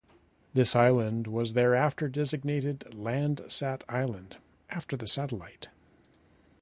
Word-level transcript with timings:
This 0.55 0.75
island 0.75 1.27
was 1.27 1.53
thereafter 1.53 2.09
designated 2.09 2.85
Landsat 2.91 3.83
Island 3.87 4.37
after 4.71 4.97
the 4.97 5.05
satellite. 5.05 5.69